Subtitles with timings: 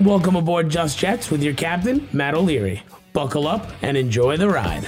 [0.00, 2.82] Welcome aboard Just Jets with your captain, Matt O'Leary.
[3.12, 4.84] Buckle up and enjoy the ride.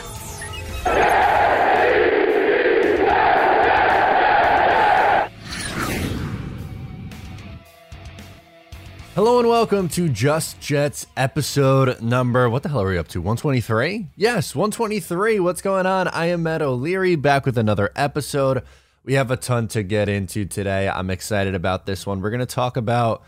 [9.14, 13.20] Hello and welcome to Just Jets episode number, what the hell are we up to?
[13.20, 14.06] 123?
[14.16, 15.40] Yes, 123.
[15.40, 16.08] What's going on?
[16.08, 18.62] I am Matt O'Leary back with another episode.
[19.04, 20.88] We have a ton to get into today.
[20.88, 22.22] I'm excited about this one.
[22.22, 23.22] We're going to talk about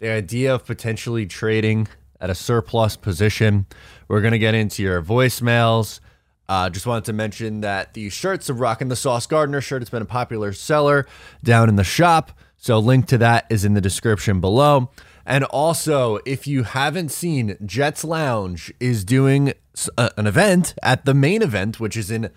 [0.00, 1.86] the idea of potentially trading
[2.20, 3.66] at a surplus position.
[4.08, 6.00] We're going to get into your voicemails.
[6.48, 9.90] Uh, just wanted to mention that the shirts of Rockin' the Sauce Gardner shirt has
[9.90, 11.06] been a popular seller
[11.44, 12.32] down in the shop.
[12.56, 14.90] So, link to that is in the description below.
[15.24, 19.52] And also, if you haven't seen, Jets Lounge is doing
[19.96, 22.30] uh, an event at the main event, which is in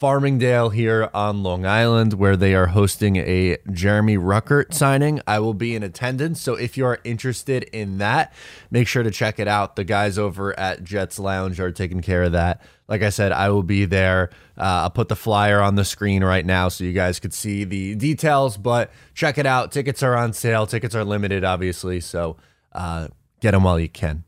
[0.00, 5.20] Farmingdale here on Long Island, where they are hosting a Jeremy Ruckert signing.
[5.26, 6.40] I will be in attendance.
[6.40, 8.34] So if you are interested in that,
[8.70, 9.76] make sure to check it out.
[9.76, 12.60] The guys over at Jets Lounge are taking care of that.
[12.88, 14.30] Like I said, I will be there.
[14.58, 17.64] Uh, I'll put the flyer on the screen right now so you guys could see
[17.64, 19.72] the details, but check it out.
[19.72, 20.66] Tickets are on sale.
[20.66, 22.00] Tickets are limited, obviously.
[22.00, 22.36] So
[22.72, 23.08] uh,
[23.40, 24.24] get them while you can.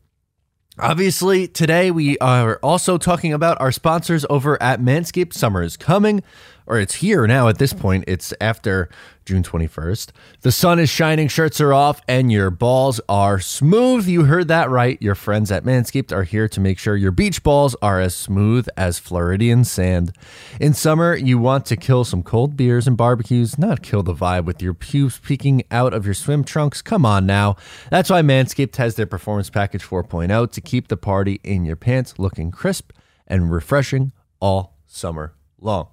[0.79, 5.33] Obviously, today we are also talking about our sponsors over at Manscaped.
[5.33, 6.21] Summer is coming,
[6.67, 8.03] or it's here now at this point.
[8.07, 8.89] It's after
[9.25, 10.11] June 21st.
[10.41, 14.07] The sun is shining, shirts are off, and your balls are smooth.
[14.07, 15.01] You heard that right.
[15.01, 18.67] Your friends at Manscaped are here to make sure your beach balls are as smooth
[18.77, 20.13] as Floridian sand.
[20.61, 24.45] In summer, you want to kill some cold beers and barbecues, not kill the vibe
[24.45, 26.81] with your pubes peeking out of your swim trunks.
[26.81, 27.57] Come on now.
[27.89, 32.17] That's why Manscaped has their Performance Package 4.0 to keep the party in your pants
[32.17, 32.91] looking crisp
[33.27, 35.87] and refreshing all summer long.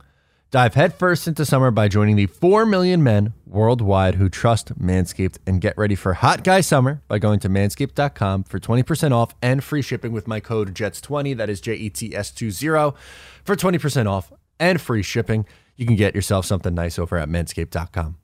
[0.55, 5.60] Dive headfirst into summer by joining the 4 million men worldwide who trust Manscaped and
[5.60, 9.82] get ready for hot guy summer by going to manscaped.com for 20% off and free
[9.82, 11.37] shipping with my code JETS20.
[11.37, 12.53] That is J E T S 20
[13.42, 15.44] for 20% off and free shipping.
[15.75, 18.16] You can get yourself something nice over at manscaped.com.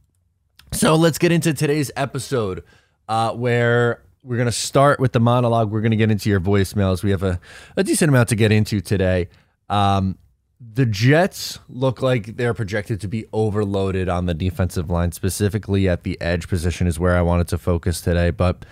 [0.71, 2.63] So let's get into today's episode
[3.09, 5.73] uh, where we're going to start with the monologue.
[5.73, 7.03] We're going to get into your voicemails.
[7.03, 7.41] We have a,
[7.77, 9.31] a decent amount to get into today.
[9.69, 10.17] Um,
[10.61, 16.03] the Jets look like they're projected to be overloaded on the defensive line, specifically at
[16.03, 18.31] the edge position, is where I wanted to focus today.
[18.31, 18.67] But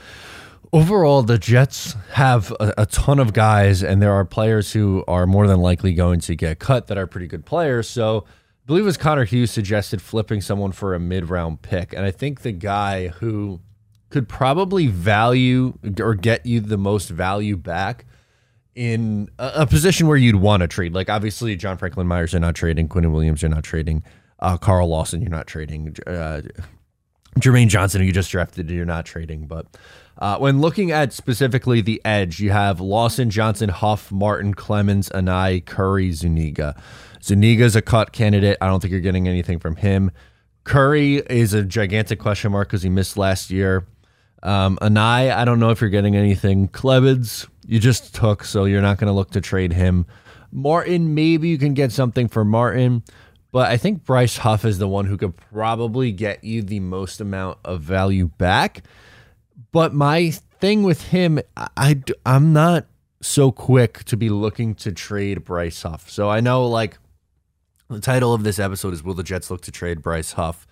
[0.73, 5.27] overall, the Jets have a, a, ton of guys, and there are players who are
[5.27, 7.89] more than likely going to get cut that are pretty good players.
[7.89, 11.95] So I believe it was Connor Hughes suggested flipping someone for a mid round pick.
[11.95, 13.61] And I think the guy who
[14.11, 18.05] could probably value or get you the most value back
[18.79, 20.95] in a, a position where you'd want to trade.
[20.95, 22.89] Like obviously, John Franklin Myers, you're not trading.
[22.89, 24.05] Quinnen Williams, you're not trading.
[24.39, 25.97] Uh, Carl Lawson, you're not trading.
[26.07, 26.43] Uh,
[27.41, 29.49] Jermaine Johnson, who you just drafted, you're not trading.
[29.49, 29.67] But
[30.19, 35.65] uh, when looking at specifically the edge, you have Lawson, Johnson, Huff, Martin, Clemons, Anae,
[35.67, 36.81] Curry, Zuniga.
[37.21, 38.59] Zuniga's a cut candidate.
[38.61, 40.13] I don't think you're getting anything from him.
[40.63, 43.89] Curry is a gigantic question mark because he missed last year.
[44.45, 46.69] Um, Anae, I don't know if you're getting anything.
[46.69, 50.07] Clemons, you just took, so you're not going to look to trade him.
[50.51, 53.05] Martin, maybe you can get something for Martin,
[53.53, 57.21] but I think Bryce Huff is the one who could probably get you the most
[57.21, 58.85] amount of value back.
[59.71, 61.41] But my thing with him,
[61.77, 62.87] I, I'm not
[63.21, 66.09] so quick to be looking to trade Bryce Huff.
[66.09, 66.99] So I know, like,
[67.91, 70.67] the title of this episode is Will the Jets Look to Trade Bryce Huff?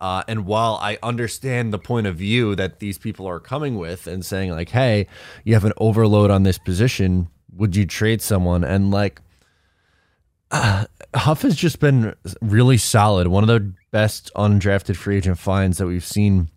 [0.00, 4.06] Uh, and while I understand the point of view that these people are coming with
[4.06, 5.06] and saying, like, hey,
[5.44, 8.62] you have an overload on this position, would you trade someone?
[8.62, 9.20] And like,
[10.50, 13.28] uh, Huff has just been really solid.
[13.28, 16.48] One of the best undrafted free agent finds that we've seen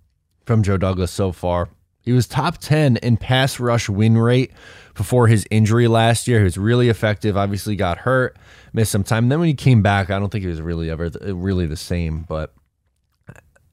[0.45, 1.69] from Joe Douglas so far.
[2.01, 4.51] He was top 10 in pass rush win rate
[4.95, 6.39] before his injury last year.
[6.39, 8.37] He was really effective, obviously got hurt,
[8.73, 9.29] missed some time.
[9.29, 12.25] Then when he came back, I don't think he was really ever really the same,
[12.27, 12.53] but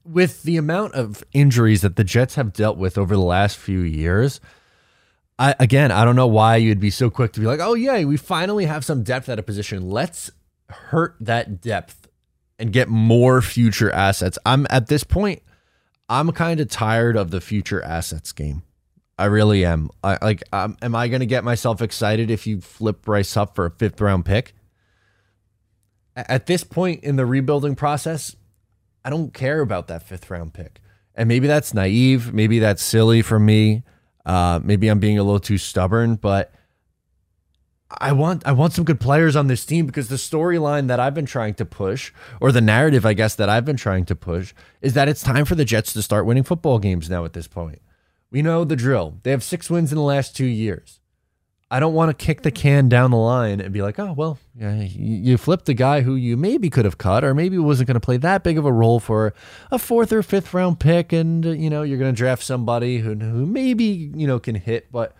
[0.09, 3.81] with the amount of injuries that the Jets have dealt with over the last few
[3.81, 4.39] years,
[5.37, 8.03] I again, I don't know why you'd be so quick to be like, "Oh yeah,
[8.03, 9.89] we finally have some depth at a position.
[9.89, 10.31] Let's
[10.69, 12.07] hurt that depth
[12.57, 15.43] and get more future assets." I'm at this point,
[16.09, 18.63] I'm kind of tired of the future assets game.
[19.17, 19.89] I really am.
[20.03, 23.65] I like am I going to get myself excited if you flip Bryce Huff for
[23.65, 24.53] a fifth round pick?
[26.15, 28.35] At this point in the rebuilding process,
[29.09, 30.81] I don't care about that fifth round pick.
[31.15, 32.31] And maybe that's naive.
[32.31, 33.81] Maybe that's silly for me.
[34.23, 36.53] Uh, maybe I'm being a little too stubborn, but
[37.89, 41.15] I want I want some good players on this team because the storyline that I've
[41.15, 44.53] been trying to push, or the narrative I guess that I've been trying to push,
[44.79, 47.47] is that it's time for the Jets to start winning football games now at this
[47.47, 47.81] point.
[48.29, 49.17] We know the drill.
[49.23, 50.98] They have six wins in the last two years.
[51.71, 54.39] I don't want to kick the can down the line and be like, oh, well,
[54.55, 57.95] yeah, you flipped the guy who you maybe could have cut or maybe wasn't going
[57.95, 59.35] to play that big of a role for
[59.69, 61.13] a fourth or fifth round pick.
[61.13, 63.85] And, uh, you know, you're going to draft somebody who, who maybe,
[64.15, 64.91] you know, can hit.
[64.91, 65.15] But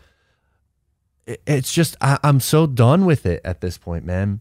[1.28, 4.40] it's just, I, I'm so done with it at this point, man.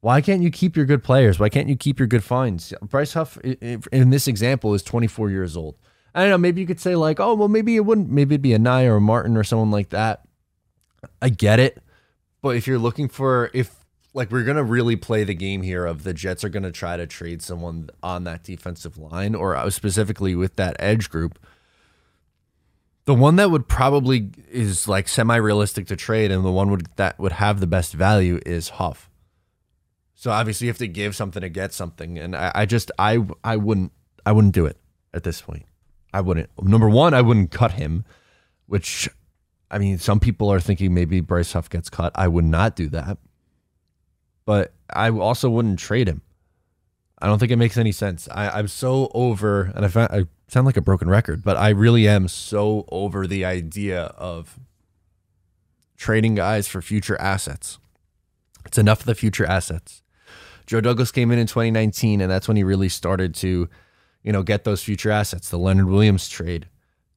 [0.00, 1.38] Why can't you keep your good players?
[1.38, 2.74] Why can't you keep your good finds?
[2.82, 5.78] Bryce Huff, in this example, is 24 years old.
[6.14, 6.38] I don't know.
[6.38, 8.10] Maybe you could say like, oh, well, maybe it wouldn't.
[8.10, 10.25] Maybe it'd be a Nye or a Martin or someone like that.
[11.20, 11.82] I get it,
[12.42, 13.84] but if you're looking for if
[14.14, 17.06] like we're gonna really play the game here of the Jets are gonna try to
[17.06, 21.38] trade someone on that defensive line or uh, specifically with that edge group.
[23.04, 26.88] The one that would probably is like semi realistic to trade, and the one would
[26.96, 29.10] that would have the best value is Huff.
[30.14, 33.24] So obviously you have to give something to get something, and I, I just I
[33.44, 33.92] I wouldn't
[34.24, 34.78] I wouldn't do it
[35.12, 35.66] at this point.
[36.12, 36.48] I wouldn't.
[36.60, 38.04] Number one, I wouldn't cut him,
[38.64, 39.10] which
[39.70, 42.12] I mean, some people are thinking maybe Bryce Huff gets cut.
[42.14, 43.18] I would not do that.
[44.44, 46.22] But I also wouldn't trade him.
[47.18, 48.28] I don't think it makes any sense.
[48.30, 51.70] I, am so over, and I, find, I sound like a broken record, but I
[51.70, 54.58] really am so over the idea of
[55.96, 57.78] trading guys for future assets.
[58.66, 60.02] It's enough of the future assets.
[60.66, 63.68] Joe Douglas came in in 2019, and that's when he really started to,
[64.22, 65.48] you know, get those future assets.
[65.48, 66.68] The Leonard Williams trade,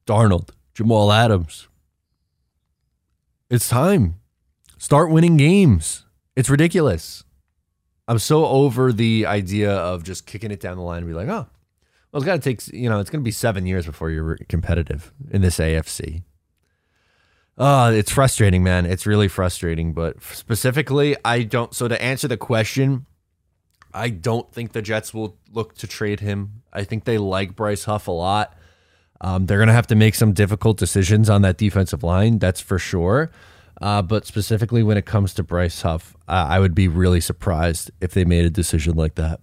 [0.06, 1.68] Darnold, Jamal Adams,
[3.50, 4.16] it's time.
[4.78, 6.06] Start winning games.
[6.36, 7.24] It's ridiculous.
[8.08, 11.28] I'm so over the idea of just kicking it down the line and be like,
[11.28, 11.46] oh,
[12.12, 14.38] well, it's got to take, you know, it's going to be seven years before you're
[14.48, 16.22] competitive in this AFC.
[17.58, 18.86] Uh, it's frustrating, man.
[18.86, 19.92] It's really frustrating.
[19.92, 21.74] But specifically, I don't.
[21.74, 23.06] So to answer the question,
[23.92, 26.62] I don't think the Jets will look to trade him.
[26.72, 28.56] I think they like Bryce Huff a lot.
[29.20, 32.60] Um, they're going to have to make some difficult decisions on that defensive line, that's
[32.60, 33.30] for sure.
[33.80, 38.12] Uh, but specifically when it comes to Bryce Huff, I would be really surprised if
[38.12, 39.40] they made a decision like that.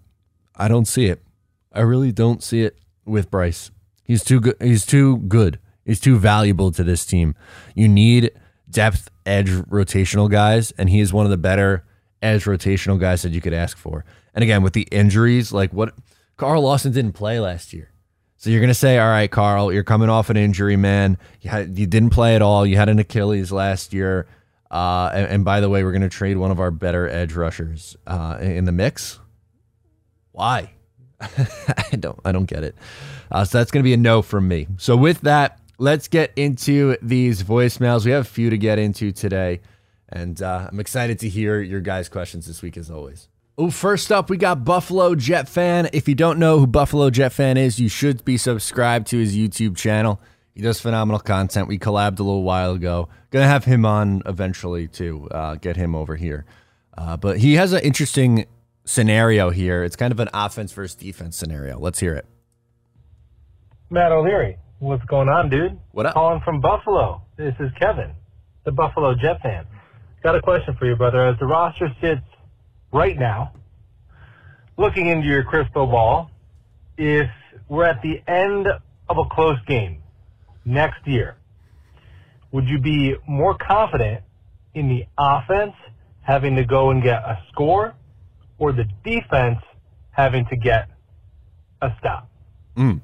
[0.55, 1.23] I don't see it.
[1.71, 3.71] I really don't see it with Bryce.
[4.03, 4.55] He's too good.
[4.61, 5.59] He's too good.
[5.85, 7.35] He's too valuable to this team.
[7.75, 8.31] You need
[8.69, 11.85] depth edge rotational guys, and he is one of the better
[12.21, 14.05] edge rotational guys that you could ask for.
[14.33, 15.93] And again, with the injuries, like what
[16.35, 17.91] Carl Lawson didn't play last year.
[18.37, 21.17] So you're going to say, all right, Carl, you're coming off an injury, man.
[21.41, 22.65] You, had, you didn't play at all.
[22.65, 24.27] You had an Achilles last year.
[24.69, 27.33] Uh, and, and, by the way, we're going to trade one of our better edge
[27.33, 29.17] rushers uh, in the mix.
[30.33, 30.71] Why?
[31.21, 32.19] I don't.
[32.23, 32.75] I don't get it.
[33.31, 34.67] Uh, so that's going to be a no from me.
[34.77, 38.05] So with that, let's get into these voicemails.
[38.05, 39.61] We have a few to get into today,
[40.09, 43.29] and uh, I'm excited to hear your guys' questions this week, as always.
[43.59, 45.89] Oh, first up, we got Buffalo Jet Fan.
[45.91, 49.35] If you don't know who Buffalo Jet Fan is, you should be subscribed to his
[49.35, 50.21] YouTube channel.
[50.53, 51.67] He does phenomenal content.
[51.67, 53.09] We collabed a little while ago.
[53.31, 56.45] Gonna have him on eventually to uh, get him over here.
[56.95, 58.45] Uh, but he has an interesting
[58.85, 59.83] scenario here.
[59.83, 61.79] It's kind of an offense versus defense scenario.
[61.79, 62.27] Let's hear it.
[63.89, 65.79] Matt O'Leary, what's going on, dude?
[65.93, 66.13] What up?
[66.13, 67.23] Calling from Buffalo.
[67.37, 68.11] This is Kevin,
[68.65, 69.65] the Buffalo Jet fan.
[70.21, 71.25] Got a question for you, brother.
[71.25, 72.21] As the roster sits
[72.91, 73.53] right now,
[74.77, 76.29] looking into your crystal ball,
[76.97, 77.29] if
[77.69, 78.67] we're at the end
[79.09, 80.01] of a close game
[80.65, 81.37] next year,
[82.51, 84.23] would you be more confident
[84.73, 85.73] in the offense
[86.21, 87.93] having to go and get a score
[88.57, 89.59] or the defense
[90.11, 90.89] having to get
[91.81, 92.29] a stop?
[92.75, 93.01] Mm.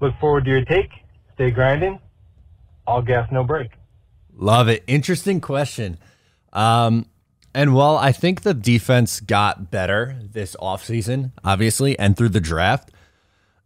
[0.00, 0.90] Look forward to your take.
[1.34, 2.00] Stay grinding.
[2.86, 3.72] All gas, no brake.
[4.34, 4.84] Love it.
[4.86, 5.98] Interesting question.
[6.52, 7.06] Um,
[7.58, 12.92] and while I think the defense got better this offseason, obviously, and through the draft,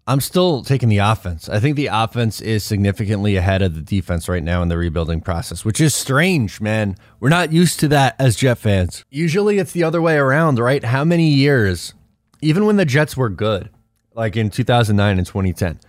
[0.06, 1.46] I'm still taking the offense.
[1.46, 5.20] I think the offense is significantly ahead of the defense right now in the rebuilding
[5.20, 6.96] process, which is strange, man.
[7.20, 9.04] We're not used to that as Jet fans.
[9.10, 10.82] Usually it's the other way around, right?
[10.82, 11.92] How many years,
[12.40, 13.68] even when the Jets were good,
[14.14, 15.80] like in 2009 and 2010,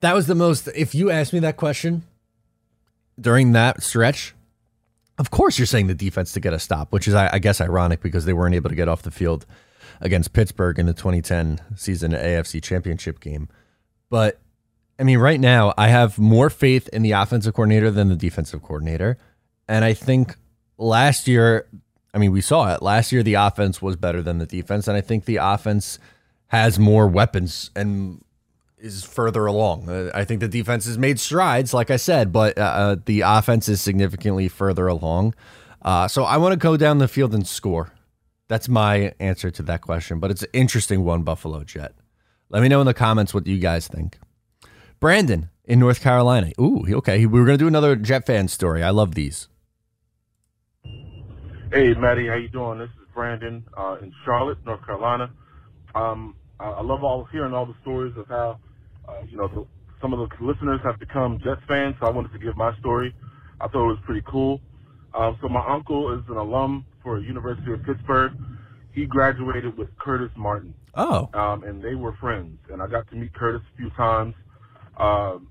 [0.00, 2.02] that was the most, if you asked me that question
[3.18, 4.34] during that stretch,
[5.18, 8.02] of course, you're saying the defense to get a stop, which is, I, guess, ironic
[8.02, 9.46] because they weren't able to get off the field
[10.00, 13.48] against Pittsburgh in the 2010 season AFC Championship game.
[14.10, 14.40] But
[14.98, 18.62] I mean, right now, I have more faith in the offensive coordinator than the defensive
[18.62, 19.18] coordinator.
[19.68, 20.36] And I think
[20.78, 21.66] last year,
[22.14, 22.82] I mean, we saw it.
[22.82, 24.88] Last year, the offense was better than the defense.
[24.88, 25.98] And I think the offense
[26.48, 28.22] has more weapons and
[28.86, 29.88] is further along.
[29.88, 33.20] Uh, I think the defense has made strides, like I said, but uh, uh the
[33.22, 35.34] offense is significantly further along.
[35.82, 37.92] Uh, so I want to go down the field and score.
[38.48, 40.20] That's my answer to that question.
[40.20, 41.94] But it's an interesting one, Buffalo Jet.
[42.48, 44.18] Let me know in the comments what you guys think.
[45.00, 46.52] Brandon in North Carolina.
[46.60, 47.26] Ooh, okay.
[47.26, 48.82] We were gonna do another Jet fan story.
[48.82, 49.48] I love these.
[51.72, 52.78] Hey, Maddie, how you doing?
[52.78, 55.30] This is Brandon uh, in Charlotte, North Carolina.
[55.94, 58.60] Um, I, I love all hearing all the stories of how
[59.08, 59.66] uh, you know the,
[60.00, 61.94] some of the listeners have become Jets fans.
[62.00, 63.14] So I wanted to give my story.
[63.60, 64.60] I thought it was pretty cool.
[65.14, 68.32] Um, so my uncle is an alum for University of Pittsburgh.
[68.92, 70.74] He graduated with Curtis Martin.
[70.94, 72.58] Oh, um, and they were friends.
[72.70, 74.34] And I got to meet Curtis a few times.
[74.98, 75.48] Um,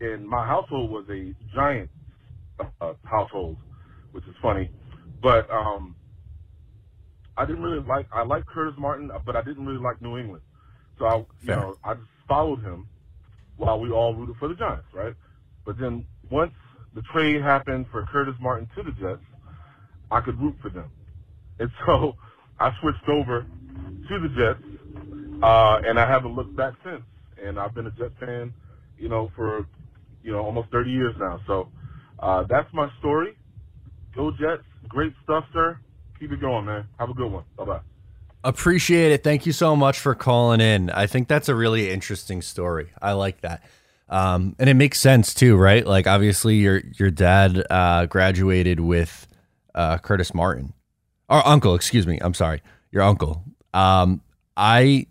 [0.00, 1.90] and my household was a giant
[2.80, 3.56] uh, household,
[4.12, 4.70] which is funny.
[5.22, 5.96] But um,
[7.36, 8.06] I didn't really like.
[8.12, 10.42] I liked Curtis Martin, but I didn't really like New England.
[10.98, 12.86] So I, you know, I just followed him
[13.56, 15.14] while we all rooted for the Giants, right?
[15.66, 16.52] But then once
[16.94, 19.22] the trade happened for Curtis Martin to the Jets,
[20.10, 20.90] I could root for them,
[21.60, 22.14] and so
[22.60, 23.42] I switched over
[24.08, 24.64] to the Jets,
[25.42, 27.02] uh, and I haven't looked back since.
[27.44, 28.54] And I've been a Jet fan,
[28.98, 29.66] you know, for
[30.22, 31.40] you know almost 30 years now.
[31.46, 31.68] So
[32.20, 33.38] uh, that's my story.
[34.16, 34.64] Go Jets!
[34.88, 35.78] Great stuff, sir.
[36.20, 36.88] Keep it going, man.
[36.98, 37.44] Have a good one.
[37.58, 37.80] Bye bye.
[38.44, 39.24] Appreciate it.
[39.24, 40.90] Thank you so much for calling in.
[40.90, 42.90] I think that's a really interesting story.
[43.00, 43.62] I like that.
[44.08, 45.86] Um, and it makes sense too, right?
[45.86, 49.26] Like obviously your your dad uh, graduated with
[49.74, 50.74] uh, Curtis Martin,
[51.30, 52.18] or uncle, excuse me.
[52.20, 53.42] I'm sorry, your uncle.
[53.72, 54.20] Um,
[54.54, 55.06] I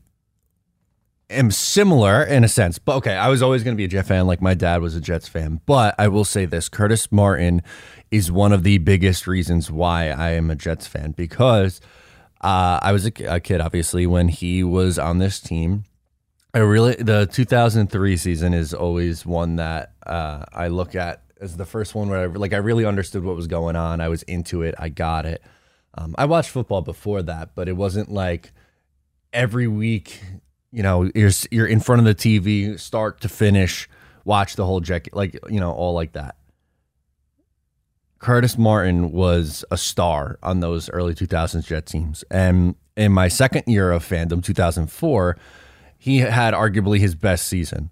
[1.32, 4.06] am similar in a sense, but okay, I was always going to be a Jet
[4.06, 5.62] fan, like my dad was a Jets fan.
[5.66, 7.64] But I will say this: Curtis Martin
[8.12, 11.82] is one of the biggest reasons why I am a Jets fan because
[12.42, 15.86] uh, I was a, a kid, obviously, when he was on this team.
[16.54, 21.66] I really the 2003 season is always one that uh, I look at as the
[21.66, 24.02] first one where I, like I really understood what was going on.
[24.02, 24.76] I was into it.
[24.78, 25.42] I got it.
[25.96, 28.52] Um, I watched football before that, but it wasn't like
[29.32, 30.22] every week.
[30.72, 33.90] You know, you're you're in front of the TV, start to finish,
[34.26, 36.36] watch the whole jet, like you know, all like that.
[38.22, 42.24] Curtis Martin was a star on those early 2000s Jet teams.
[42.30, 45.38] And in my second year of fandom, 2004,
[45.98, 47.90] he had arguably his best season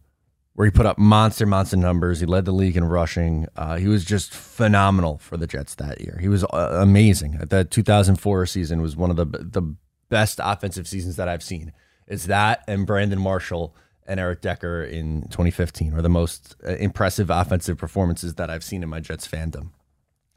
[0.53, 2.19] where he put up monster, monster numbers.
[2.19, 3.47] He led the league in rushing.
[3.55, 6.19] Uh, he was just phenomenal for the Jets that year.
[6.21, 7.39] He was uh, amazing.
[7.49, 9.75] The 2004 season was one of the the
[10.09, 11.73] best offensive seasons that I've seen.
[12.07, 17.31] It's that and Brandon Marshall and Eric Decker in 2015 are the most uh, impressive
[17.31, 19.71] offensive performances that I've seen in my Jets fandom.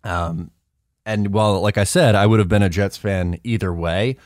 [0.05, 0.51] Um,
[1.05, 4.17] and well, like I said, I would have been a Jets fan either way.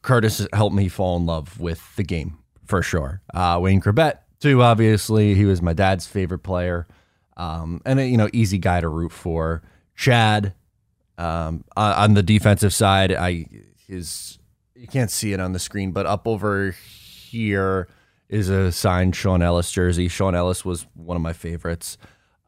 [0.00, 3.22] Curtis helped me fall in love with the game for sure.
[3.32, 5.34] Uh, Wayne Chrebet, too, obviously.
[5.34, 6.86] He was my dad's favorite player.
[7.36, 9.62] Um, and, a, you know, easy guy to root for.
[9.94, 10.54] Chad,
[11.18, 13.46] um, on the defensive side, I
[13.86, 14.38] his
[14.74, 17.88] you can't see it on the screen, but up over here
[18.28, 20.08] is a signed Shaun Ellis jersey.
[20.08, 21.98] Shaun Ellis was one of my favorites.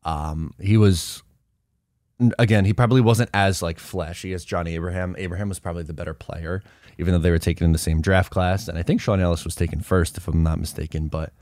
[0.03, 1.23] Um, he was
[2.39, 5.15] again, he probably wasn't as like flashy as Johnny Abraham.
[5.19, 6.63] Abraham was probably the better player,
[6.99, 8.69] even though they were taken in the same draft class.
[8.69, 11.09] And I think Shaun Ellis was taken first, if I'm not mistaken.
[11.09, 11.33] But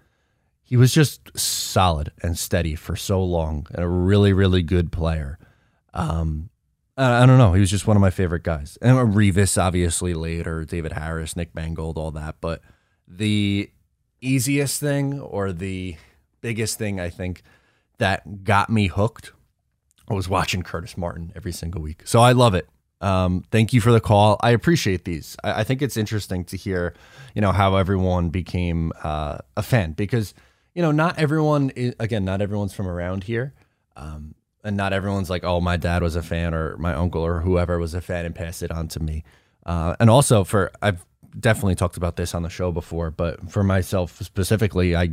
[0.62, 5.38] he was just solid and steady for so long, and a really, really good player.
[5.92, 6.48] Um,
[6.96, 7.52] I don't know.
[7.52, 8.78] He was just one of my favorite guys.
[8.80, 12.36] And Revis, obviously, later, David Harris, Nick Mangold, all that.
[12.40, 12.60] But
[13.08, 13.70] the
[14.20, 15.96] easiest thing or the
[16.40, 17.42] biggest thing I think
[17.98, 19.32] that got me hooked
[20.08, 22.02] was watching Curtis Martin every single week.
[22.04, 22.68] So I love it.
[23.00, 24.38] Um, thank you for the call.
[24.40, 25.36] I appreciate these.
[25.42, 26.94] I, I think it's interesting to hear,
[27.34, 30.34] you know, how everyone became uh, a fan because,
[30.74, 33.54] you know, not everyone is, again, not everyone's from around here.
[33.96, 37.40] Um, and not everyone's like, oh, my dad was a fan or my uncle or
[37.40, 39.24] whoever was a fan and passed it on to me.
[39.66, 41.04] Uh, and also for, I've
[41.38, 45.10] definitely talked about this on the show before, but for myself specifically, I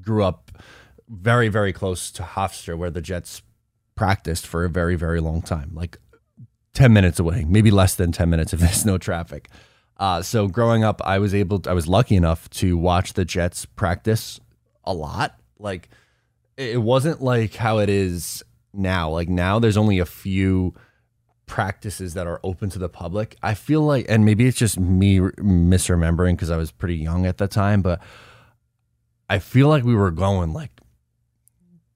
[0.00, 0.50] grew up
[1.08, 3.42] very, very close to Hofstra where the Jets
[3.98, 5.98] practiced for a very, very long time, like
[6.74, 9.48] 10 minutes away, maybe less than 10 minutes if there's no traffic.
[9.96, 13.66] Uh, so growing up, I was able, I was lucky enough to watch the Jets
[13.66, 14.38] practice
[14.84, 15.36] a lot.
[15.58, 15.88] Like
[16.56, 19.10] it wasn't like how it is now.
[19.10, 20.74] Like now, there's only a few
[21.46, 23.34] practices that are open to the public.
[23.42, 27.38] I feel like, and maybe it's just me misremembering because I was pretty young at
[27.38, 28.00] the time, but
[29.28, 30.70] I feel like we were going like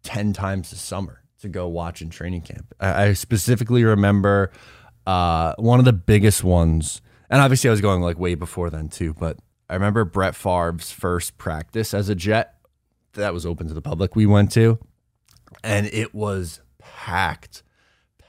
[0.02, 2.74] 10 times a summer to go watch in training camp.
[2.80, 4.50] I, I specifically remember
[5.06, 8.88] uh, one of the biggest ones, and obviously I was going like way before then
[8.88, 12.54] too, but I remember Brett Favre's first practice as a Jet
[13.14, 14.78] that was open to the public we went to,
[15.62, 17.62] and it was packed,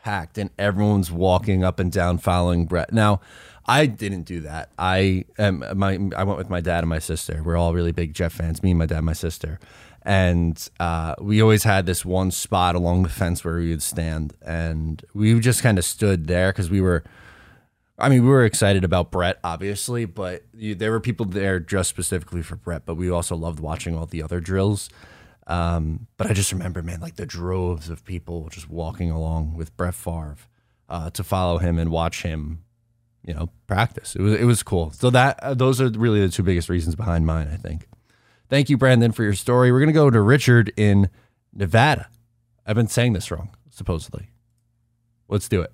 [0.04, 2.92] packed, and everyone's walking up and down following Brett.
[2.94, 3.22] Now,
[3.66, 4.72] I didn't do that.
[4.78, 7.42] I um, my I went with my dad and my sister.
[7.44, 8.62] We're all really big Jet fans.
[8.62, 9.60] Me, and my dad, my sister,
[10.04, 14.34] and uh, we always had this one spot along the fence where we would stand,
[14.42, 17.04] and we just kind of stood there because we were.
[18.00, 21.90] I mean, we were excited about Brett, obviously, but you, there were people there just
[21.90, 22.86] specifically for Brett.
[22.86, 24.90] But we also loved watching all the other drills.
[25.46, 29.76] Um, but I just remember, man, like the droves of people just walking along with
[29.78, 30.38] Brett Favre
[30.90, 32.64] uh, to follow him and watch him,
[33.24, 34.16] you know, practice.
[34.16, 34.92] It was it was cool.
[34.92, 37.50] So that uh, those are really the two biggest reasons behind mine.
[37.52, 37.88] I think.
[38.50, 39.72] Thank you, Brandon, for your story.
[39.72, 41.10] We're gonna go to Richard in
[41.54, 42.10] Nevada.
[42.66, 44.30] I've been saying this wrong, supposedly.
[45.28, 45.72] Let's do it.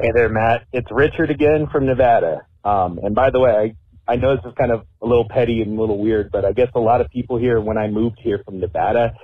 [0.00, 0.64] Hey there, Matt.
[0.72, 2.46] It's Richard again from Nevada.
[2.64, 3.74] Um, and by the way,
[4.08, 6.44] I, I know this is kind of a little petty and a little weird, but
[6.44, 9.14] I guess a lot of people here, when I moved here from Nevada,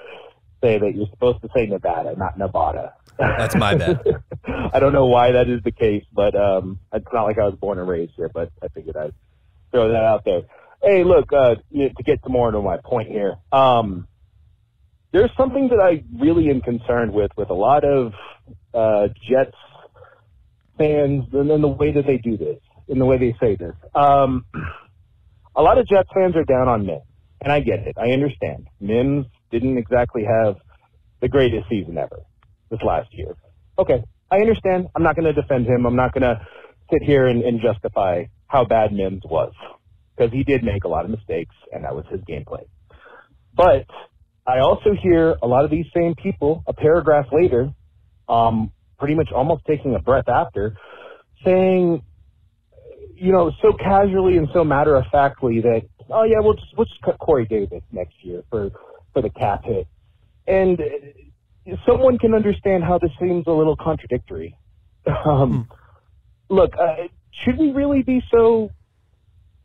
[0.63, 2.95] say that you're supposed to say Nevada, not Nevada.
[3.19, 4.01] That's my bad.
[4.73, 7.55] I don't know why that is the case, but um, it's not like I was
[7.55, 9.13] born and raised here, but I figured I'd
[9.73, 10.43] throw that out there.
[10.83, 14.07] Hey, look, uh, to get to more to my point here, um,
[15.13, 18.13] there's something that I really am concerned with with a lot of
[18.73, 19.57] uh, Jets
[20.77, 23.75] fans and then the way that they do this and the way they say this.
[23.95, 24.45] Um,
[25.57, 27.03] a lot of Jets fans are down on Mims,
[27.41, 27.97] and I get it.
[27.99, 28.69] I understand.
[28.81, 30.57] Mims didn't exactly have
[31.21, 32.23] the greatest season ever
[32.71, 33.35] this last year.
[33.79, 34.89] Okay, I understand.
[34.95, 35.87] I'm not going to defend him.
[35.87, 36.47] I'm not going to
[36.93, 39.53] sit here and, and justify how bad Mims was
[40.17, 42.65] because he did make a lot of mistakes, and that was his gameplay.
[43.55, 43.87] But
[44.47, 47.71] I also hear a lot of these same people a paragraph later,
[48.29, 50.77] um, pretty much almost taking a breath after,
[51.45, 52.03] saying,
[53.15, 56.87] you know, so casually and so matter of factly that, oh yeah, we'll just we'll
[56.87, 58.71] just cut Corey Davis next year for
[59.13, 59.87] for the cap hit,
[60.47, 60.81] and
[61.87, 64.57] someone can understand how this seems a little contradictory.
[65.25, 65.69] Um,
[66.51, 67.09] Look, uh,
[67.45, 68.71] should we really be so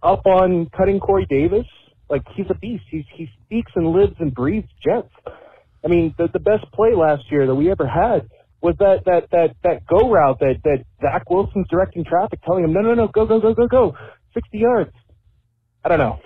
[0.01, 1.65] up on cutting Corey Davis?
[2.09, 2.83] Like he's a beast.
[2.91, 5.09] He's he speaks and lives and breathes Jets.
[5.83, 8.29] I mean, the the best play last year that we ever had
[8.61, 12.73] was that that that that go route that that Zach Wilson's directing traffic, telling him,
[12.73, 13.97] no, no, no, go, go, go, go, go,
[14.33, 14.91] sixty yards.
[15.83, 16.19] I don't know.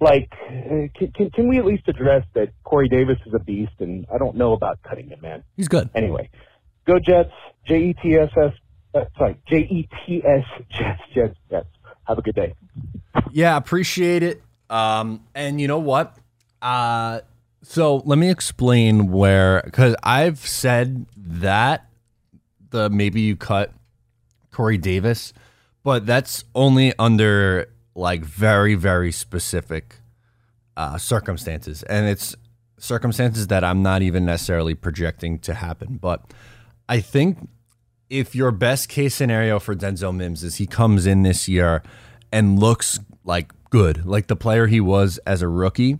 [0.00, 3.72] Like, uh, can, can, can we at least address that Corey Davis is a beast,
[3.80, 5.44] and I don't know about cutting him, man.
[5.56, 5.90] He's good.
[5.94, 6.30] Anyway,
[6.86, 7.32] go Jets.
[7.66, 8.52] J E T S S.
[8.94, 11.02] Uh, sorry, J E T S Jets.
[11.14, 11.38] Jets.
[11.50, 11.68] Jets.
[12.06, 12.54] Have a good day.
[13.32, 14.42] Yeah, appreciate it.
[14.68, 16.16] Um, and you know what?
[16.60, 17.20] Uh,
[17.62, 21.88] so let me explain where, because I've said that
[22.70, 23.72] the maybe you cut
[24.50, 25.32] Corey Davis,
[25.82, 29.96] but that's only under like very very specific
[30.76, 32.34] uh, circumstances, and it's
[32.78, 35.98] circumstances that I'm not even necessarily projecting to happen.
[36.00, 36.32] But
[36.88, 37.48] I think
[38.10, 41.82] if your best case scenario for Denzel Mims is he comes in this year
[42.32, 45.98] and looks like good, like the player he was as a rookie,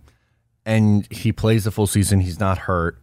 [0.65, 3.01] and he plays the full season, he's not hurt,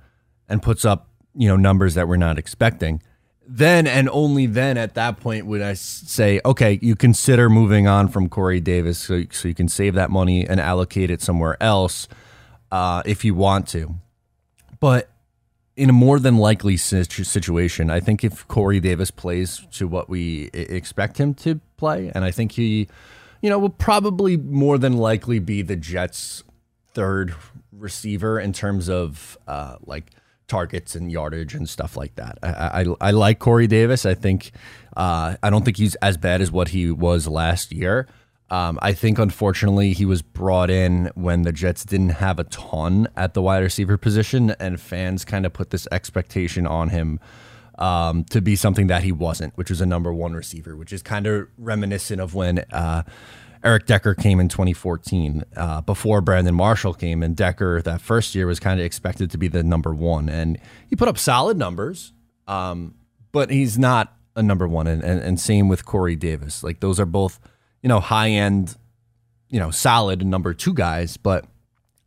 [0.48, 3.02] and puts up you know numbers that we're not expecting.
[3.46, 8.08] Then and only then at that point would I say, okay, you consider moving on
[8.08, 12.08] from Corey Davis so, so you can save that money and allocate it somewhere else
[12.70, 13.96] uh, if you want to.
[14.80, 15.10] But
[15.76, 20.08] in a more than likely situ- situation, I think if Corey Davis plays to what
[20.08, 22.88] we expect him to play, and I think he,
[23.40, 26.42] you know, will probably more than likely be the Jets'
[26.94, 27.34] third
[27.72, 30.10] receiver in terms of uh, like
[30.52, 32.38] targets and yardage and stuff like that.
[32.42, 34.04] I, I, I like Corey Davis.
[34.04, 34.52] I think
[34.94, 38.06] uh, I don't think he's as bad as what he was last year.
[38.50, 43.08] Um, I think unfortunately he was brought in when the Jets didn't have a ton
[43.16, 47.18] at the wide receiver position, and fans kind of put this expectation on him
[47.78, 51.02] um, to be something that he wasn't, which was a number one receiver, which is
[51.02, 53.04] kind of reminiscent of when uh,
[53.64, 58.46] Eric Decker came in 2014 uh, before Brandon Marshall came, and Decker that first year
[58.46, 62.12] was kind of expected to be the number one, and he put up solid numbers,
[62.48, 62.94] um,
[63.30, 66.64] but he's not a number one, and, and and same with Corey Davis.
[66.64, 67.38] Like those are both
[67.82, 68.76] you know high end,
[69.48, 71.44] you know solid number two guys, but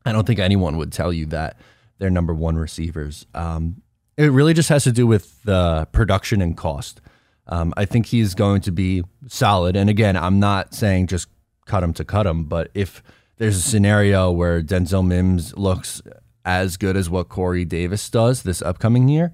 [0.06, 1.58] I don't think anyone would tell you that
[2.00, 3.26] they're number one receivers.
[3.34, 3.82] Um,
[4.18, 7.02] it really just has to do with the production and cost.
[7.48, 9.76] Um, I think he's going to be solid.
[9.76, 11.28] And again, I'm not saying just
[11.66, 13.04] cut him to cut him, but if
[13.38, 16.02] there's a scenario where Denzel Mims looks
[16.46, 19.34] as good as what Corey Davis does this upcoming year,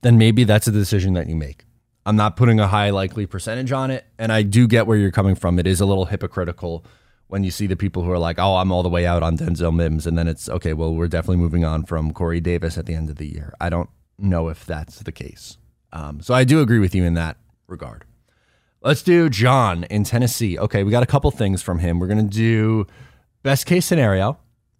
[0.00, 1.64] then maybe that's a decision that you make.
[2.06, 4.06] I'm not putting a high likely percentage on it.
[4.18, 5.58] And I do get where you're coming from.
[5.58, 6.84] It is a little hypocritical
[7.26, 9.36] when you see the people who are like, oh, I'm all the way out on
[9.36, 10.06] Denzel Mims.
[10.06, 13.10] And then it's, okay, well, we're definitely moving on from Corey Davis at the end
[13.10, 13.52] of the year.
[13.60, 15.58] I don't know if that's the case.
[15.92, 17.36] Um, so I do agree with you in that
[17.66, 18.04] regard.
[18.88, 20.58] Let's do John in Tennessee.
[20.58, 21.98] Okay, we got a couple things from him.
[21.98, 22.86] We're to do
[23.42, 24.38] best case scenario,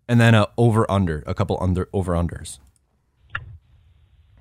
[0.09, 2.59] and then a over under, a couple under over unders.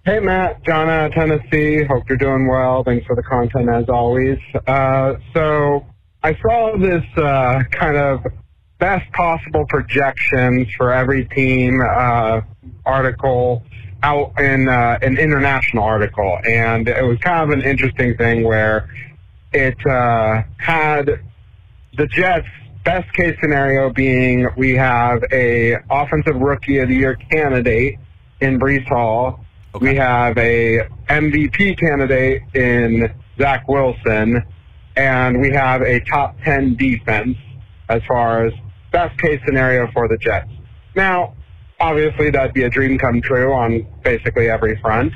[0.06, 1.84] Hey, Matt, John out of Tennessee.
[1.84, 2.86] Hope you're doing well.
[2.86, 4.38] Thanks for the content as always.
[4.66, 5.86] Uh, so
[6.24, 8.26] I saw this uh, kind of
[8.80, 12.40] best possible projections for every team uh,
[12.86, 13.64] article
[14.02, 18.88] out in uh, an international article, and it was kind of an interesting thing where
[19.54, 21.22] it uh, had
[21.98, 22.48] the Jets'
[22.84, 27.96] best case scenario being we have a offensive rookie of the year candidate
[28.40, 29.40] in Breece Hall.
[29.82, 34.44] We have a MVP candidate in Zach Wilson,
[34.96, 37.38] and we have a top 10 defense
[37.90, 38.54] as far as
[38.92, 40.50] best case scenario for the Jets.
[40.96, 41.36] Now,
[41.80, 45.14] obviously, that'd be a dream come true on basically every front.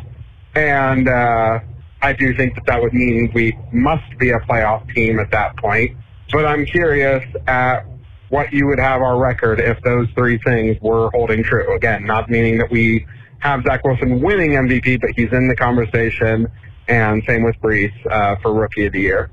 [0.56, 1.60] And uh,
[2.02, 5.58] I do think that that would mean we must be a playoff team at that
[5.58, 5.96] point.
[6.32, 7.86] But I'm curious at
[8.30, 11.76] what you would have our record if those three things were holding true.
[11.76, 13.06] Again, not meaning that we
[13.40, 16.48] have Zach Wilson winning MVP, but he's in the conversation.
[16.88, 19.30] And same with Breece uh, for Rookie of the Year.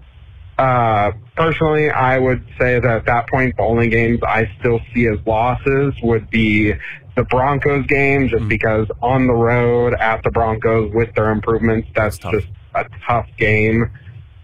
[0.59, 5.07] Uh, personally, I would say that at that point, the only games I still see
[5.07, 6.73] as losses would be
[7.17, 12.19] the Broncos game, just because on the road at the Broncos with their improvements, that's,
[12.19, 12.33] tough.
[12.33, 12.49] just
[12.87, 13.91] a tough game.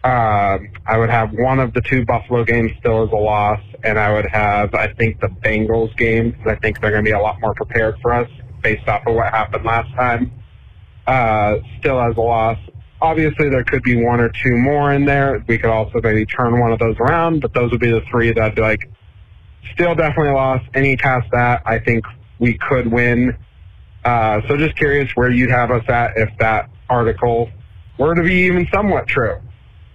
[0.02, 3.98] Uh, I would have one of the two Buffalo games still as a loss, and
[3.98, 7.14] I would have, I think, the Bengals game because I think they're going to be
[7.14, 8.28] a lot more prepared for us
[8.62, 10.30] based off of what happened last time.
[11.06, 12.58] Uh, still as a loss.
[13.00, 15.42] Obviously, there could be one or two more in there.
[15.48, 18.32] We could also maybe turn one of those around, but those would be the three
[18.32, 18.90] that I'd be like,
[19.72, 20.62] still definitely a loss.
[20.74, 22.04] Any past that, I think
[22.38, 23.36] we could win.
[24.04, 27.50] Uh, so just curious where you'd have us at if that article
[27.98, 29.40] were to be even somewhat true.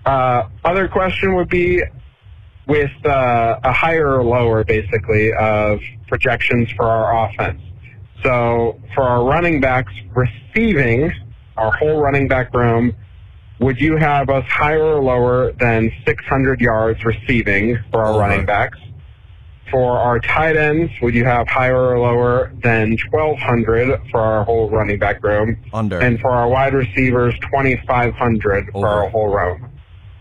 [0.06, 1.82] Uh, other question would be
[2.68, 7.62] with uh, a higher or lower, basically, of projections for our offense.
[8.24, 11.12] So for our running backs receiving,
[11.58, 12.96] our whole running back room,
[13.60, 18.20] would you have us higher or lower than 600 yards receiving for our Over.
[18.20, 18.78] running backs?
[19.72, 24.70] For our tight ends, would you have higher or lower than 1,200 for our whole
[24.70, 25.58] running back room?
[25.74, 26.00] Under.
[26.00, 29.70] And for our wide receivers, 2,500 for our whole room.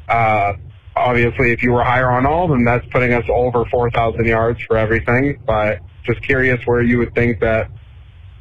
[0.09, 0.55] Uh,
[0.97, 4.77] obviously, if you were higher on all, then that's putting us over 4,000 yards for
[4.77, 5.41] everything.
[5.47, 7.71] But just curious where you would think that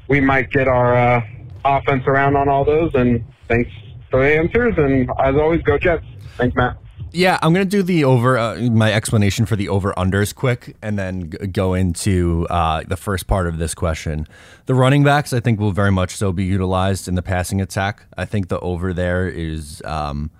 [0.07, 1.21] we might get our uh,
[1.63, 2.93] offense around on all those.
[2.95, 3.71] And thanks
[4.09, 4.73] for the answers.
[4.77, 6.05] And as always, go Jets.
[6.37, 6.77] Thanks, Matt.
[7.11, 10.99] Yeah, I'm gonna do the over uh, my explanation for the over unders quick, and
[10.99, 14.27] then g- go into uh, the first part of this question.
[14.65, 18.03] The running backs, I think, will very much so be utilized in the passing attack.
[18.17, 20.31] I think the over there is um,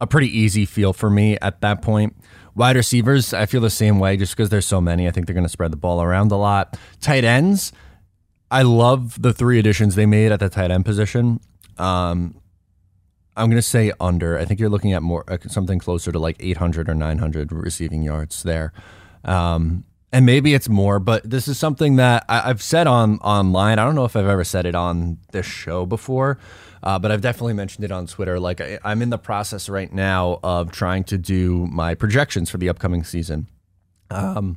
[0.00, 2.16] a pretty easy feel for me at that point.
[2.54, 5.06] Wide receivers, I feel the same way, just because there's so many.
[5.06, 6.76] I think they're gonna spread the ball around a lot.
[7.00, 7.72] Tight ends,
[8.50, 11.40] I love the three additions they made at the tight end position.
[11.76, 12.34] Um,
[13.38, 14.38] I'm going to say under.
[14.38, 18.02] I think you're looking at more uh, something closer to like 800 or 900 receiving
[18.02, 18.72] yards there.
[19.24, 23.78] Um, and maybe it's more, but this is something that I, I've said on online.
[23.78, 26.38] I don't know if I've ever said it on this show before,
[26.82, 28.40] uh, but I've definitely mentioned it on Twitter.
[28.40, 32.56] Like I, I'm in the process right now of trying to do my projections for
[32.56, 33.48] the upcoming season.
[34.10, 34.56] Um,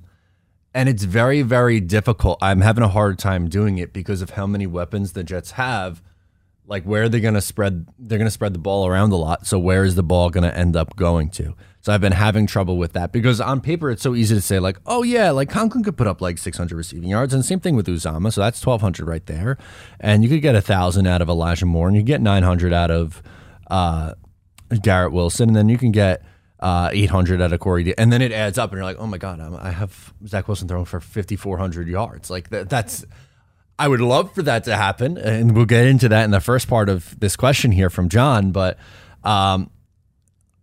[0.74, 2.40] and it's very, very difficult.
[2.42, 6.02] I'm having a hard time doing it because of how many weapons the Jets have.
[6.72, 7.86] Like, where are they going to spread?
[8.00, 9.46] They're going to spread the ball around a lot.
[9.46, 11.54] So, where is the ball going to end up going to?
[11.82, 14.58] So, I've been having trouble with that because on paper, it's so easy to say,
[14.58, 17.34] like, oh, yeah, like Conklin could put up like 600 receiving yards.
[17.34, 18.32] And same thing with Uzomah.
[18.32, 19.58] So, that's 1,200 right there.
[20.00, 22.90] And you could get a 1,000 out of Elijah Moore and you get 900 out
[22.90, 23.22] of
[23.70, 24.14] uh,
[24.82, 25.50] Garrett Wilson.
[25.50, 26.24] And then you can get
[26.62, 27.84] uh, 800 out of Corey.
[27.84, 30.14] D- and then it adds up, and you're like, oh my God, I'm, I have
[30.26, 32.30] Zach Wilson throwing for 5,400 yards.
[32.30, 33.06] Like that, that's,
[33.82, 35.18] I would love for that to happen.
[35.18, 38.52] And we'll get into that in the first part of this question here from John.
[38.52, 38.78] But
[39.24, 39.72] um,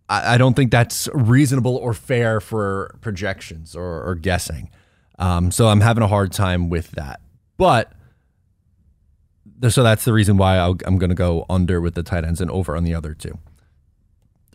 [0.08, 4.70] I, I don't think that's reasonable or fair for projections or, or guessing.
[5.18, 7.20] Um, so I'm having a hard time with that.
[7.56, 7.92] But
[9.68, 12.40] so that's the reason why I'll, I'm going to go under with the tight ends
[12.40, 13.36] and over on the other two.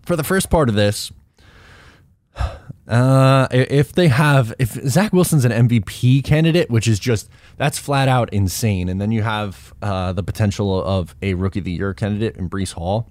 [0.04, 1.12] For the first part of this,
[2.88, 8.08] uh, if they have, if Zach Wilson's an MVP candidate, which is just that's flat
[8.08, 11.94] out insane, and then you have uh, the potential of a Rookie of the Year
[11.94, 13.10] candidate in Breece Hall,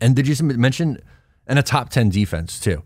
[0.00, 0.98] and did you mention
[1.46, 2.82] and a top ten defense too?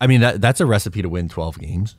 [0.00, 1.96] I mean that that's a recipe to win twelve games.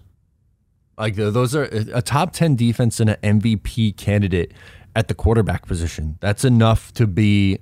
[0.97, 4.53] Like those are a top ten defense and an MVP candidate
[4.95, 6.17] at the quarterback position.
[6.21, 7.60] That's enough to be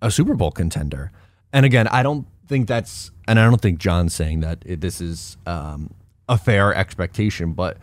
[0.00, 1.12] a Super Bowl contender.
[1.52, 5.36] And again, I don't think that's, and I don't think John's saying that this is
[5.46, 5.92] um,
[6.28, 7.78] a fair expectation, but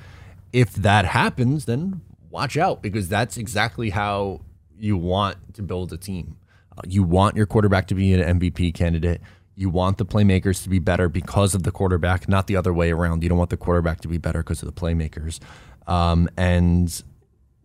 [0.54, 4.42] if that happens, then watch out because that's exactly how
[4.78, 6.38] you want to build a team.
[6.78, 9.22] Uh, you want your quarterback to be an MVP candidate.
[9.56, 12.92] You want the playmakers to be better because of the quarterback, not the other way
[12.92, 13.24] around.
[13.24, 15.40] You don't want the quarterback to be better because of the playmakers.
[15.86, 17.04] Um, and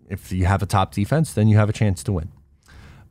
[0.09, 2.33] if you have a top defense, then you have a chance to win.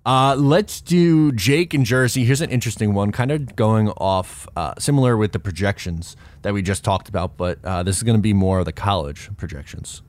[0.05, 2.23] Uh, let's do Jake and Jersey.
[2.23, 6.15] Here's an interesting one, kind of going off uh, similar with the projections
[6.47, 8.71] that we just talked about, but uh, this is going to be more of the
[8.71, 10.01] college projections.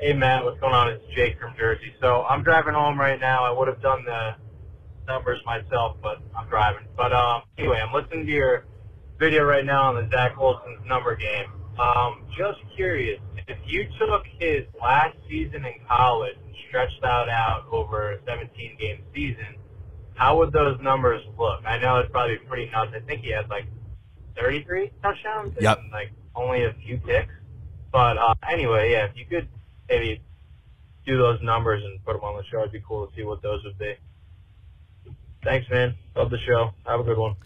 [0.00, 0.88] Hey Matt, what's going on?
[0.88, 1.94] It's Jake from Jersey.
[2.00, 3.44] So I'm driving home right now.
[3.44, 4.34] I would have done the
[5.06, 6.88] numbers myself, but I'm driving.
[6.96, 8.64] But um, anyway, I'm listening to your
[9.20, 11.46] video right now on the Zach Wilson's number game.
[11.78, 17.66] Um, just curious, if you took his last season in college and stretched that out
[17.70, 19.54] over a 17 game season,
[20.16, 21.60] how would those numbers look?
[21.64, 22.90] I know it's probably pretty nuts.
[22.96, 23.66] I think he had like
[24.40, 25.78] 33 touchdowns yep.
[25.78, 27.32] and like only a few picks.
[27.92, 29.48] But uh, anyway, yeah, if you could
[29.88, 30.20] maybe
[31.08, 32.60] do those numbers and put them on the show.
[32.60, 33.94] It'd be cool to see what those would be.
[35.42, 35.96] Thanks, man.
[36.14, 36.70] Love the show.
[36.86, 37.36] Have a good one.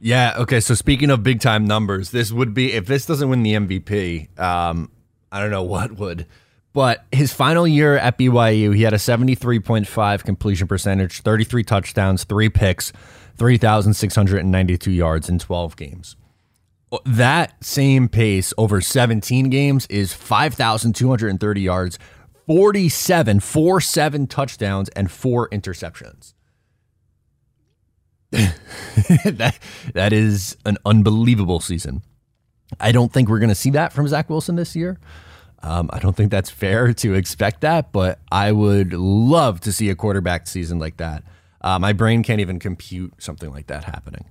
[0.00, 0.34] Yeah.
[0.38, 0.60] Okay.
[0.60, 4.38] So speaking of big time numbers, this would be if this doesn't win the MVP.
[4.40, 4.90] Um,
[5.30, 6.26] I don't know what would.
[6.72, 12.48] But his final year at BYU, he had a 73.5 completion percentage, 33 touchdowns, three
[12.48, 12.92] picks,
[13.38, 16.14] 3,692 yards in 12 games
[17.04, 21.98] that same pace over 17 games is 5,230 yards,
[22.46, 26.34] 47, 4 7 touchdowns, and four interceptions.
[28.30, 29.58] that,
[29.94, 32.02] that is an unbelievable season.
[32.78, 34.98] I don't think we're going to see that from Zach Wilson this year.
[35.62, 39.90] Um, I don't think that's fair to expect that, but I would love to see
[39.90, 41.24] a quarterback season like that.
[41.60, 44.24] Uh, my brain can't even compute something like that happening.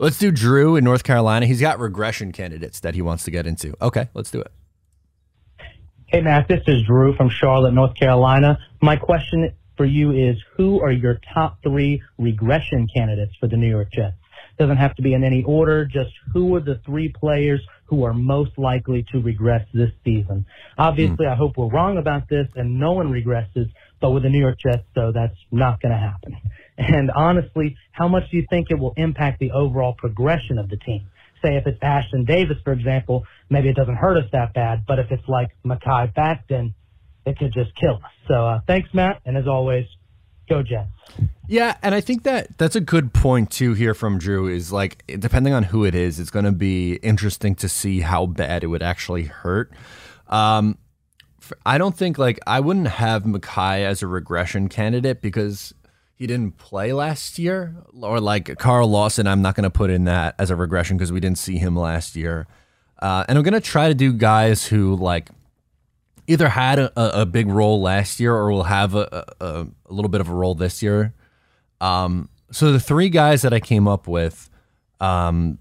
[0.00, 1.46] Let's do Drew in North Carolina.
[1.46, 3.74] He's got regression candidates that he wants to get into.
[3.82, 4.52] Okay, let's do it.
[6.06, 8.58] Hey, Matt, this is Drew from Charlotte, North Carolina.
[8.80, 13.68] My question for you is who are your top three regression candidates for the New
[13.68, 14.16] York Jets?
[14.58, 18.14] Doesn't have to be in any order, just who are the three players who are
[18.14, 20.46] most likely to regress this season?
[20.78, 21.32] Obviously, mm.
[21.32, 24.58] I hope we're wrong about this and no one regresses, but with the New York
[24.58, 26.36] Jets, though, that's not going to happen.
[26.78, 30.76] And honestly, how much do you think it will impact the overall progression of the
[30.76, 31.08] team?
[31.44, 34.98] Say if it's Ashtyn Davis, for example, maybe it doesn't hurt us that bad, but
[34.98, 36.74] if it's like Mekhi Becton,
[37.26, 38.12] it could just kill us.
[38.26, 39.86] So uh, thanks, Matt, and as always,
[40.48, 40.88] go Jets.
[41.46, 45.04] Yeah, and I think that that's a good point too here from Drew is like
[45.18, 48.68] depending on who it is, it's going to be interesting to see how bad it
[48.68, 49.72] would actually hurt.
[50.28, 50.78] Um,
[51.64, 55.72] I don't think like I wouldn't have Mekhi as a regression candidate because
[56.18, 59.28] he didn't play last year, or like Carl Lawson.
[59.28, 61.76] I'm not going to put in that as a regression because we didn't see him
[61.76, 62.48] last year.
[62.98, 65.30] Uh, and I'm going to try to do guys who like
[66.26, 70.08] either had a, a big role last year or will have a, a, a little
[70.08, 71.14] bit of a role this year.
[71.80, 74.50] Um, so the three guys that I came up with,
[75.00, 75.58] um,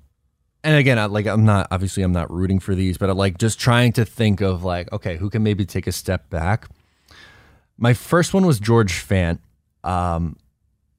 [0.63, 3.37] and again, I, like I'm not obviously I'm not rooting for these, but I like
[3.37, 6.67] just trying to think of like okay, who can maybe take a step back.
[7.77, 9.37] My first one was George Fant.
[9.83, 10.35] Um,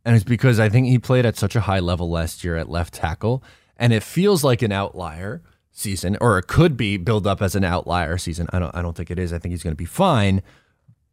[0.05, 2.69] and it's because I think he played at such a high level last year at
[2.69, 3.43] left tackle,
[3.77, 7.65] and it feels like an outlier season, or it could be built up as an
[7.65, 8.49] outlier season.
[8.53, 9.33] I don't, I don't think it is.
[9.33, 10.43] I think he's going to be fine,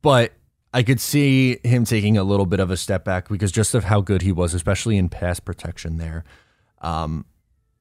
[0.01, 0.33] but
[0.73, 3.85] I could see him taking a little bit of a step back because just of
[3.85, 6.25] how good he was, especially in pass protection there.
[6.81, 7.25] Um,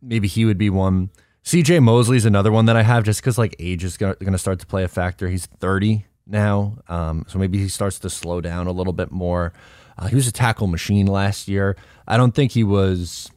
[0.01, 1.11] maybe he would be one.
[1.45, 4.39] CJ Mosley is another one that I have just because like age is going to
[4.39, 5.29] start to play a factor.
[5.29, 9.53] He's 30 now, um, so maybe he starts to slow down a little bit more.
[9.99, 11.77] Uh, he was a tackle machine last year.
[12.07, 13.31] I don't think he was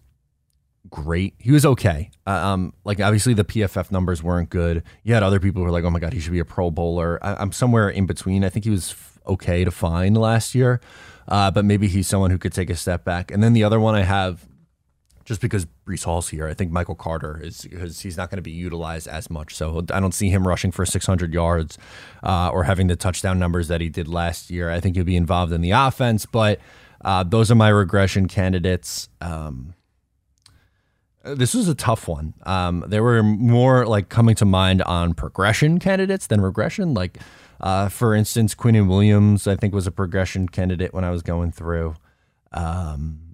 [0.90, 1.36] great.
[1.38, 2.12] He was okay.
[2.26, 4.84] Uh, um, like obviously the PFF numbers weren't good.
[5.04, 6.72] You had other people who were like, "Oh my god, he should be a Pro
[6.72, 8.44] Bowler." I, am somewhere in between.
[8.44, 10.82] I think he was f- okay to fine last year,
[11.28, 13.32] uh, but maybe he's someone who could take a step back.
[13.32, 14.48] And then the other one I have
[15.28, 16.48] just because Breece Hall's here.
[16.48, 19.54] I think Michael Carter is because he's not going to be utilized as much.
[19.56, 21.78] So I don't see him rushing for 600 yards
[22.24, 24.72] uh, or having the touchdown numbers that he did last year.
[24.72, 26.62] I think he'll be involved in the offense, but
[27.04, 29.10] uh, those are my regression candidates.
[29.20, 29.74] Um,
[31.26, 32.34] this was a tough one.
[32.46, 36.94] Um, there were more like coming to mind on progression candidates than regression.
[36.94, 37.18] Like,
[37.60, 41.52] uh, for instance, Quinnen Williams, I think was a progression candidate when I was going
[41.52, 41.96] through.
[42.54, 43.27] Um,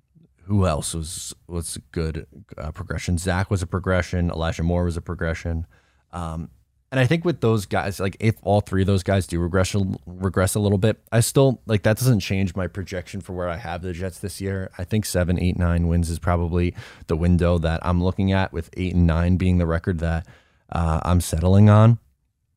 [0.45, 2.27] who else was was good
[2.58, 3.17] uh, progression?
[3.17, 4.29] Zach was a progression.
[4.29, 5.65] Elijah Moore was a progression.
[6.12, 6.49] Um,
[6.91, 9.75] and I think with those guys, like if all three of those guys do regress
[10.06, 13.58] regress a little bit, I still like that doesn't change my projection for where I
[13.58, 14.69] have the Jets this year.
[14.77, 16.75] I think seven, eight, nine wins is probably
[17.08, 20.27] the window that I'm looking at, with eight and nine being the record that
[20.71, 21.97] uh, I'm settling on.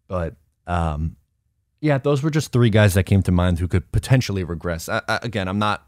[0.07, 0.35] But
[0.67, 1.17] um,
[1.81, 4.91] yeah, those were just three guys that came to mind who could potentially regress.
[4.91, 5.86] I, I, again, I'm not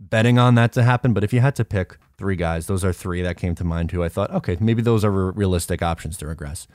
[0.00, 2.92] betting on that to happen, but if you had to pick three guys, those are
[2.92, 6.26] three that came to mind who I thought, okay, maybe those are realistic options to
[6.26, 6.66] regress.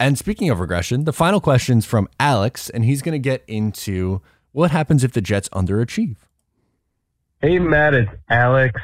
[0.00, 4.20] And speaking of regression, the final question's from Alex, and he's going to get into
[4.52, 6.16] what happens if the Jets underachieve.
[7.40, 8.80] Hey, Matt, it's Alex,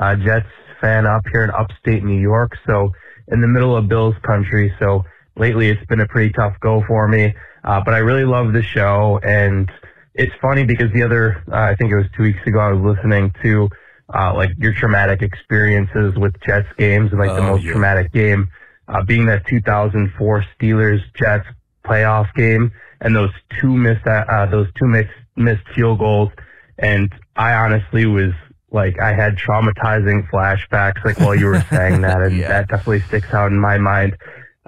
[0.00, 0.48] uh, Jets
[0.80, 2.52] fan up here in upstate New York.
[2.66, 2.92] So
[3.30, 4.74] in the middle of Bills country.
[4.78, 5.04] So
[5.36, 7.34] lately it's been a pretty tough go for me.
[7.64, 9.20] Uh, but I really love the show.
[9.22, 9.70] And
[10.18, 12.96] it's funny because the other, uh, I think it was two weeks ago, I was
[12.96, 13.68] listening to
[14.12, 17.72] uh, like your traumatic experiences with Jets games and like the Oh, most yeah.
[17.72, 18.48] traumatic game
[18.88, 21.46] uh, being that 2004 Steelers Jets
[21.84, 26.30] playoff game and those two missed uh, those two missed missed field goals.
[26.78, 28.32] And I honestly was
[28.70, 32.48] like I had traumatizing flashbacks like while you were saying that, and Yeah.
[32.48, 34.16] that definitely sticks out in my mind.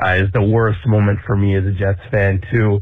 [0.03, 2.81] Uh, is the worst moment for me as a Jets fan too.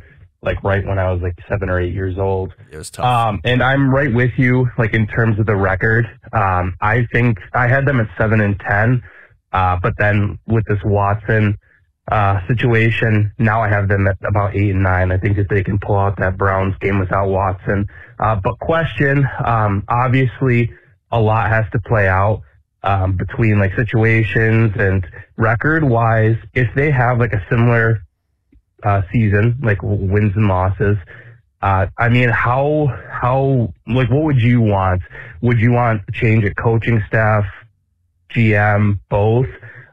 [0.48, 2.54] Like right when I was like seven or eight years old.
[2.70, 3.04] It was tough.
[3.04, 6.06] Um, and I'm right with you, like in terms of the record.
[6.32, 9.02] Um, I think I had them at seven and ten,
[9.52, 11.58] uh, but then with this Watson
[12.10, 15.12] uh, situation, now I have them at about eight and nine.
[15.12, 17.86] I think that they can pull out that Browns game without Watson.
[18.18, 20.72] Uh, but question, um, obviously,
[21.10, 22.40] a lot has to play out
[22.82, 25.06] um, between like situations and
[25.36, 26.36] record wise.
[26.54, 28.02] If they have like a similar
[28.82, 30.96] uh, season, like wins and losses.
[31.60, 35.02] Uh, I mean, how how like what would you want?
[35.40, 37.44] Would you want a change at coaching staff,
[38.30, 39.48] GM, both?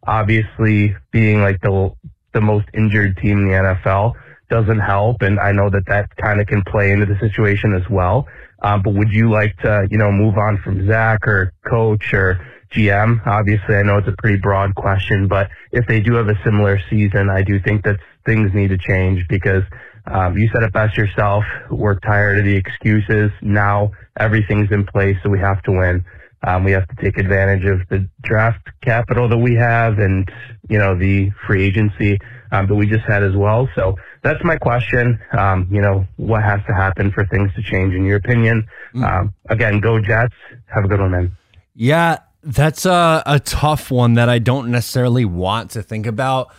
[0.05, 1.91] Obviously, being like the
[2.33, 4.13] the most injured team in the NFL
[4.49, 7.89] doesn't help, and I know that that kind of can play into the situation as
[7.89, 8.27] well.
[8.61, 12.39] Um, but would you like to, you know, move on from Zach or coach or
[12.71, 13.25] GM?
[13.25, 16.79] Obviously, I know it's a pretty broad question, but if they do have a similar
[16.89, 19.63] season, I do think that things need to change because
[20.07, 21.43] um, you said it best yourself.
[21.69, 23.31] We're tired of the excuses.
[23.41, 26.05] Now everything's in place, so we have to win.
[26.43, 30.29] Um, we have to take advantage of the draft capital that we have and,
[30.69, 32.19] you know, the free agency
[32.51, 33.67] um, that we just had as well.
[33.73, 35.19] So that's my question.
[35.35, 38.67] Um, you know, what has to happen for things to change in your opinion?
[38.93, 40.35] Um, again, go Jets.
[40.67, 41.37] Have a good one, man.
[41.73, 46.53] Yeah, that's a, a tough one that I don't necessarily want to think about.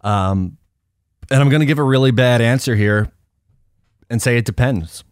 [0.00, 0.56] Um,
[1.30, 3.10] and I'm going to give a really bad answer here
[4.08, 5.04] and say it depends.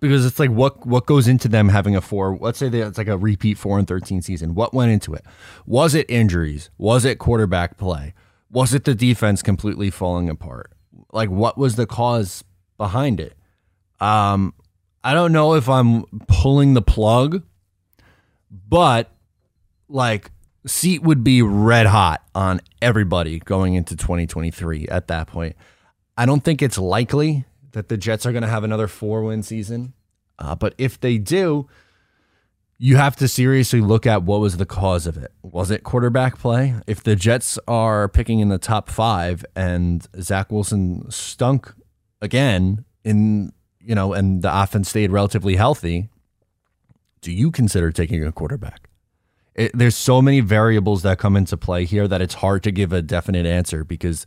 [0.00, 2.38] Because it's like what what goes into them having a four?
[2.40, 4.54] Let's say that it's like a repeat four and thirteen season.
[4.54, 5.24] What went into it?
[5.66, 6.70] Was it injuries?
[6.78, 8.14] Was it quarterback play?
[8.48, 10.72] Was it the defense completely falling apart?
[11.12, 12.44] Like what was the cause
[12.76, 13.34] behind it?
[13.98, 14.54] Um,
[15.02, 17.42] I don't know if I'm pulling the plug
[18.50, 19.10] but
[19.88, 20.30] like
[20.66, 25.56] seat would be red hot on everybody going into 2023 at that point.
[26.16, 29.42] I don't think it's likely that the Jets are going to have another four win
[29.42, 29.94] season.
[30.38, 31.68] Uh, but if they do,
[32.78, 35.32] you have to seriously look at what was the cause of it.
[35.42, 36.74] Was it quarterback play?
[36.86, 41.72] If the Jets are picking in the top five and Zach Wilson stunk
[42.22, 46.08] again in, you know, and the offense stayed relatively healthy,
[47.20, 48.87] do you consider taking a quarterback?
[49.58, 52.92] It, there's so many variables that come into play here that it's hard to give
[52.92, 54.24] a definite answer because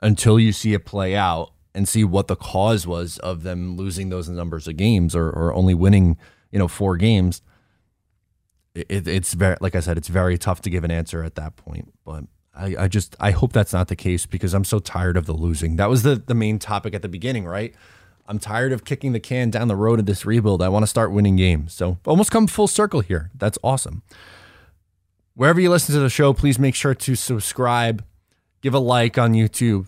[0.00, 4.08] until you see it play out and see what the cause was of them losing
[4.08, 6.16] those numbers of games or, or only winning,
[6.50, 7.42] you know, four games,
[8.74, 11.54] it, it's very, like I said, it's very tough to give an answer at that
[11.54, 11.92] point.
[12.04, 15.26] But I, I just, I hope that's not the case because I'm so tired of
[15.26, 15.76] the losing.
[15.76, 17.72] That was the, the main topic at the beginning, right?
[18.26, 20.60] I'm tired of kicking the can down the road of this rebuild.
[20.60, 21.72] I want to start winning games.
[21.72, 23.30] So almost come full circle here.
[23.34, 24.02] That's awesome.
[25.36, 28.02] Wherever you listen to the show, please make sure to subscribe,
[28.62, 29.86] give a like on YouTube,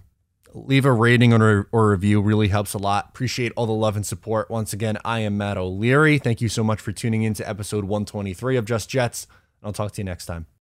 [0.52, 2.20] leave a rating or, or review.
[2.20, 3.06] Really helps a lot.
[3.08, 4.50] Appreciate all the love and support.
[4.50, 6.18] Once again, I am Matt O'Leary.
[6.18, 9.26] Thank you so much for tuning in to episode 123 of Just Jets.
[9.62, 10.48] I'll talk to you next time.